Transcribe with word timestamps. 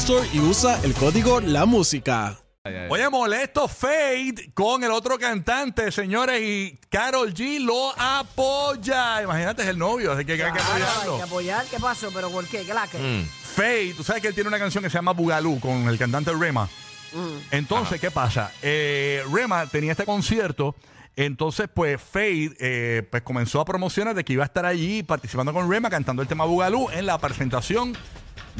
Store 0.00 0.28
y 0.32 0.40
usa 0.40 0.78
el 0.84 0.92
código 0.94 1.40
La 1.40 1.64
Música. 1.66 2.38
Oye, 2.90 3.08
molesto 3.08 3.66
Fade 3.68 4.50
con 4.54 4.82
el 4.84 4.90
otro 4.90 5.18
cantante, 5.18 5.90
señores, 5.92 6.40
y 6.42 6.78
Carol 6.88 7.32
G 7.32 7.60
lo 7.60 7.92
apoya. 7.98 9.22
Imagínate, 9.22 9.62
es 9.62 9.68
el 9.68 9.78
novio, 9.78 10.12
así 10.12 10.24
que 10.24 10.32
hay 10.32 10.38
que 10.38 10.44
Claro, 10.44 10.54
hay 10.54 10.62
que 10.80 10.84
apoyarlo. 10.84 11.22
apoyar. 11.22 11.64
¿Qué 11.66 11.78
pasó? 11.78 12.10
¿Pero 12.12 12.30
por 12.30 12.44
qué? 12.46 12.64
¿Qué 12.64 12.74
la 12.74 12.86
que? 12.88 13.24
Fade, 13.54 13.94
tú 13.96 14.02
sabes 14.04 14.20
que 14.22 14.28
él 14.28 14.34
tiene 14.34 14.48
una 14.48 14.58
canción 14.58 14.82
que 14.84 14.90
se 14.90 14.94
llama 14.98 15.12
Bugalú 15.12 15.58
con 15.60 15.88
el 15.88 15.96
cantante 15.98 16.32
Rema. 16.32 16.68
Entonces, 17.50 18.00
¿qué 18.00 18.10
pasa? 18.10 18.52
Eh, 18.62 19.22
Rema 19.32 19.66
tenía 19.66 19.92
este 19.92 20.04
concierto. 20.04 20.74
Entonces, 21.14 21.68
pues 21.72 21.98
Fade 22.00 22.54
eh, 22.60 23.02
pues 23.10 23.22
comenzó 23.22 23.60
a 23.60 23.64
promocionar 23.64 24.14
de 24.14 24.22
que 24.24 24.34
iba 24.34 24.42
a 24.44 24.46
estar 24.46 24.66
allí 24.66 25.02
participando 25.02 25.52
con 25.54 25.70
Rema 25.70 25.88
cantando 25.88 26.20
el 26.20 26.28
tema 26.28 26.44
Bugalú 26.44 26.90
en 26.92 27.06
la 27.06 27.16
presentación 27.18 27.96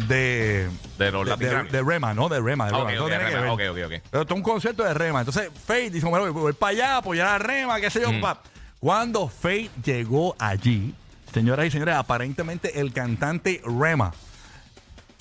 de, 0.08 0.68
De 0.98 1.10
los 1.10 1.26
Latin 1.26 1.46
de, 1.46 1.52
Grammy. 1.54 1.70
de 1.70 1.82
Rema, 1.82 2.14
¿no? 2.14 2.28
De 2.28 2.40
Rema. 2.40 2.66
de 2.66 2.72
Ah, 2.74 2.78
Rema. 2.78 2.84
ok, 2.84 2.90
Eso 2.92 3.04
ok, 3.04 3.08
tiene 3.10 3.24
que 3.24 3.30
Rema. 3.40 3.54
ver. 3.56 3.70
Ok, 3.70 3.76
ok, 3.78 3.84
ok. 3.86 4.02
Pero 4.10 4.22
esto 4.22 4.34
es 4.34 4.38
un 4.38 4.42
concierto 4.42 4.84
de 4.84 4.94
Rema. 4.94 5.20
Entonces, 5.20 5.50
Fade 5.66 5.90
dice, 5.90 6.06
bueno, 6.06 6.32
voy 6.32 6.52
para 6.52 6.70
allá 6.70 6.94
a 6.94 6.96
apoyar 6.98 7.28
a 7.28 7.38
Rema, 7.38 7.80
qué 7.80 7.90
sé 7.90 8.00
yo. 8.02 8.08
pa. 8.20 8.40
Cuando 8.80 9.28
Fade 9.28 9.70
llegó 9.84 10.36
allí, 10.38 10.94
señoras 11.32 11.66
y 11.66 11.70
señores, 11.70 11.94
aparentemente 11.94 12.78
el 12.80 12.92
cantante 12.92 13.60
Rema 13.64 14.12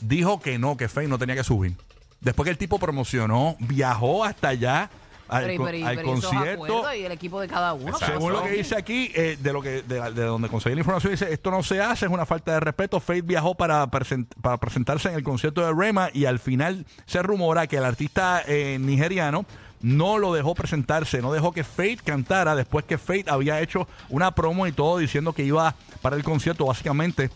dijo 0.02 0.40
que 0.42 0.60
no, 0.60 0.76
que 0.78 0.88
Fade 0.90 1.08
no 1.08 1.18
tenía 1.18 1.36
que 1.36 1.44
subir. 1.44 1.76
Después 2.22 2.46
que 2.46 2.52
el 2.52 2.58
tipo 2.58 2.80
promocionó, 2.80 3.56
viajó 3.60 4.24
hasta 4.26 4.50
allá 4.50 4.90
al, 5.28 5.44
Pero, 5.46 5.58
con- 5.58 5.66
pero, 5.72 5.88
al 5.88 5.96
pero 5.96 6.14
esos 6.14 6.26
concierto. 6.32 6.94
y 6.96 7.04
el 7.04 7.12
equipo 7.12 7.42
de 7.42 7.48
cada 7.48 7.74
uno. 7.74 7.98
¿qué 7.98 8.06
Según 8.06 8.34
lo 8.34 8.44
que 8.44 8.52
dice 8.52 8.76
aquí, 8.78 9.12
eh, 9.16 9.38
de 9.42 9.54
lo 9.54 9.62
que 9.62 9.82
de, 9.82 9.98
donde 10.12 10.50
conseguí 10.50 10.76
la 10.76 10.82
información, 10.82 11.12
dice 11.14 11.32
esto 11.34 11.52
no 11.52 11.64
se 11.64 11.82
hace, 11.82 12.06
es 12.06 12.12
una 12.12 12.26
falta 12.26 12.54
de 12.54 12.60
respeto. 12.60 13.00
Fate 13.00 13.22
viajó 13.22 13.56
para, 13.56 13.86
present- 13.90 14.28
para 14.42 14.58
presentarse 14.58 15.10
en 15.10 15.16
el 15.16 15.24
concierto 15.24 15.62
de 15.66 15.74
Rema 15.74 16.10
y 16.14 16.26
al 16.26 16.40
final 16.40 16.86
se 17.06 17.22
rumora 17.24 17.68
que 17.68 17.78
el 17.78 17.86
artista 17.86 18.44
eh, 18.48 18.78
nigeriano 18.80 19.46
no 19.82 20.18
lo 20.18 20.34
dejó 20.34 20.56
presentarse, 20.56 21.22
no 21.22 21.32
dejó 21.32 21.52
que 21.52 21.64
Fate 21.64 22.00
cantara 22.04 22.56
después 22.56 22.86
que 22.86 22.98
Fate 22.98 23.26
había 23.28 23.62
hecho 23.62 23.88
una 24.10 24.34
promo 24.34 24.66
y 24.68 24.72
todo 24.72 24.98
diciendo 24.98 25.34
que 25.34 25.44
iba 25.44 25.76
para 26.02 26.16
el 26.16 26.24
concierto. 26.24 26.66
Básicamente 26.66 27.30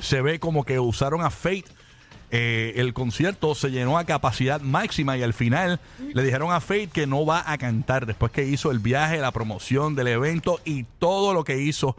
se 0.00 0.22
ve 0.22 0.38
como 0.40 0.64
que 0.64 0.78
usaron 0.80 1.22
a 1.22 1.30
Fate. 1.30 1.64
Eh, 2.30 2.74
el 2.76 2.92
concierto 2.92 3.54
se 3.54 3.70
llenó 3.70 3.96
a 3.96 4.04
capacidad 4.04 4.60
máxima 4.60 5.16
y 5.16 5.22
al 5.22 5.32
final 5.32 5.80
le 6.12 6.22
dijeron 6.22 6.52
a 6.52 6.60
Fate 6.60 6.88
que 6.88 7.06
no 7.06 7.24
va 7.24 7.42
a 7.50 7.56
cantar 7.56 8.04
después 8.04 8.32
que 8.32 8.44
hizo 8.44 8.70
el 8.70 8.80
viaje, 8.80 9.18
la 9.18 9.32
promoción 9.32 9.94
del 9.94 10.08
evento 10.08 10.60
y 10.64 10.84
todo 10.98 11.32
lo 11.32 11.44
que 11.44 11.62
hizo, 11.62 11.96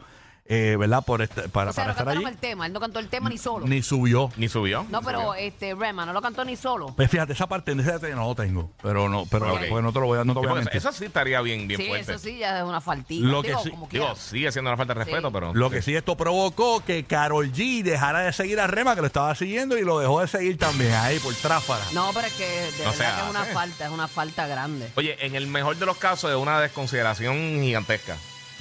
eh, 0.52 0.76
¿verdad? 0.76 1.04
Por 1.04 1.22
este- 1.22 1.48
para, 1.48 1.70
O 1.70 1.72
sea, 1.72 1.84
para 1.84 1.86
no 1.86 1.90
estar 1.92 2.04
cantaron 2.06 2.26
allí. 2.26 2.34
el 2.34 2.38
tema. 2.40 2.66
Él 2.66 2.72
no 2.72 2.80
cantó 2.80 2.98
el 2.98 3.08
tema 3.08 3.30
ni 3.30 3.38
solo. 3.38 3.66
Ni 3.68 3.82
subió. 3.82 4.30
Ni 4.36 4.48
subió. 4.48 4.84
no, 4.90 4.98
Ni 5.00 5.06
pero 5.06 5.18
subió. 5.20 5.34
este 5.34 5.74
Rema 5.76 6.04
no 6.04 6.12
lo 6.12 6.20
cantó 6.20 6.44
ni 6.44 6.56
solo. 6.56 6.92
Pues 6.96 7.08
fíjate, 7.10 7.32
esa 7.34 7.46
parte 7.46 7.70
ese 7.72 8.10
no 8.16 8.26
lo 8.26 8.34
tengo. 8.34 8.72
Pero 8.82 9.08
no, 9.08 9.26
pero 9.30 9.54
Ok. 9.54 9.60
porque 9.68 9.82
no 9.82 9.92
te 9.92 10.00
lo 10.00 10.06
voy 10.06 10.18
a, 10.18 10.24
no 10.24 10.34
te 10.34 10.40
voy 10.40 10.48
a 10.50 10.54
mentir. 10.54 10.76
eso 10.76 10.90
sí 10.92 11.04
estaría 11.04 11.40
bien, 11.40 11.68
bien 11.68 11.80
sí, 11.80 11.86
fuerte. 11.86 12.12
eso 12.12 12.18
sí 12.22 12.38
ya 12.38 12.58
es 12.58 12.64
una 12.64 12.80
faltita. 12.80 13.26
Lo 13.28 13.42
que 13.42 13.48
Digo, 13.48 13.62
sí- 13.62 13.70
como 13.70 13.88
Digo, 13.88 14.14
sigue 14.16 14.50
siendo 14.50 14.70
una 14.70 14.76
falta 14.76 14.94
de 14.94 15.04
respeto, 15.04 15.28
Sí. 15.28 15.32
pero. 15.34 15.54
Lo 15.54 15.70
que 15.70 15.82
sí 15.82 15.94
esto 15.94 16.16
provocó 16.16 16.84
que 16.84 17.04
Carol 17.04 17.52
G 17.52 17.82
dejara 17.84 18.20
de 18.20 18.32
seguir 18.32 18.58
a 18.58 18.66
Rema, 18.66 18.94
que 18.96 19.02
lo 19.02 19.06
estaba 19.06 19.32
siguiendo, 19.36 19.78
y 19.78 19.82
lo 19.82 20.00
dejó 20.00 20.20
de 20.20 20.26
seguir 20.28 20.58
también 20.58 20.92
ahí 20.94 21.18
por 21.20 21.32
tráfara. 21.34 21.84
No, 21.92 22.10
pero 22.12 22.26
es 22.26 22.32
que 22.34 22.46
de 22.46 22.84
No 22.84 22.90
verdad 22.90 22.92
se 22.92 22.98
que 22.98 23.22
es 23.24 23.30
una 23.30 23.42
hace. 23.42 23.52
falta, 23.52 23.86
es 23.86 23.90
una 23.92 24.08
falta 24.08 24.46
grande. 24.48 24.90
Oye, 24.96 25.16
en 25.24 25.36
el 25.36 25.46
mejor 25.46 25.76
de 25.76 25.86
los 25.86 25.96
casos 25.96 26.30
es 26.30 26.36
una 26.36 26.60
desconsideración 26.60 27.36
gigantesca. 27.62 28.16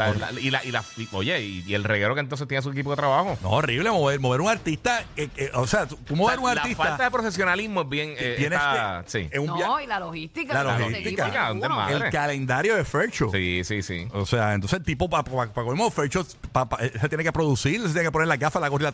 O 0.07 0.13
la- 0.13 0.31
y, 0.39 0.49
la, 0.51 0.63
y, 0.63 0.71
la, 0.71 0.83
y- 0.97 1.07
oye, 1.11 1.41
y, 1.41 1.63
y 1.67 1.73
el 1.73 1.83
reguero 1.83 2.13
que 2.15 2.21
entonces 2.21 2.47
tiene 2.47 2.61
su 2.61 2.71
equipo 2.71 2.91
de 2.91 2.95
trabajo. 2.95 3.37
No, 3.41 3.49
horrible 3.49 3.91
mover, 3.91 4.19
mover 4.19 4.41
un 4.41 4.49
artista. 4.49 5.03
eh, 5.17 5.29
eh, 5.35 5.51
o 5.53 5.67
sea, 5.67 5.87
tú 5.87 5.97
O 6.11 6.15
mover 6.15 6.35
sea, 6.35 6.43
un 6.43 6.55
la 6.55 6.61
artista. 6.61 6.83
falta 6.83 7.03
de 7.03 7.11
profesionalismo 7.11 7.81
es 7.81 7.89
bien. 7.89 8.15
eh, 8.17 8.35
está- 8.39 9.03
que. 9.05 9.09
sí. 9.11 9.29
en 9.31 9.41
un 9.41 9.47
No, 9.47 9.79
y 9.81 9.87
la 9.87 9.99
logística. 9.99 10.53
La 10.63 10.77
logística. 10.77 11.51
el 11.89 12.09
calendario 12.11 12.75
de 12.75 12.85
Fercho. 12.85 13.29
sí, 13.31 13.61
sí, 13.63 13.81
sí. 13.81 14.07
O 14.13 14.25
sea, 14.25 14.53
entonces 14.53 14.79
el 14.79 14.85
tipo 14.85 15.09
para 15.09 15.23
pa, 15.23 15.47
pa, 15.47 15.63
Fercho 15.91 16.25
pa- 16.51 16.67
pa- 16.69 16.77
eh, 16.85 16.91
se 16.99 17.09
tiene 17.09 17.23
que 17.23 17.31
producir, 17.31 17.79
se 17.81 17.87
tiene 17.89 18.03
que 18.03 18.11
poner 18.11 18.27
la 18.27 18.37
gafa, 18.37 18.59
la 18.59 18.67
gorra 18.67 18.83
y 18.83 18.85
la 18.85 18.91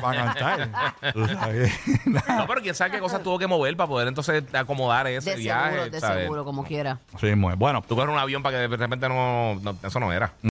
Para 0.00 0.24
cantar. 0.34 0.92
Tú 1.12 1.26
sabes. 1.26 1.72
No, 2.06 2.46
pero 2.46 2.60
quién 2.62 2.74
sabe 2.74 2.90
qué 2.92 2.98
cosas 3.00 3.22
tuvo 3.22 3.38
que 3.38 3.46
mover 3.46 3.76
para 3.76 3.88
poder 3.88 4.08
entonces 4.08 4.44
acomodar 4.54 5.06
ese 5.06 5.30
De 5.30 5.36
viaje. 5.36 5.70
seguro, 5.70 5.90
de 5.90 6.00
¿sabes? 6.00 6.22
seguro, 6.22 6.44
como 6.44 6.64
quiera. 6.64 6.98
Sí, 7.20 7.34
muy 7.34 7.54
bueno. 7.54 7.82
Tú 7.86 7.96
coges 7.96 8.10
un 8.10 8.18
avión 8.18 8.42
para 8.42 8.58
que 8.58 8.68
de 8.68 8.76
repente 8.76 9.08
no, 9.08 9.54
no- 9.62 9.76
Eso 9.82 9.98
no 10.00 10.12
era. 10.12 10.32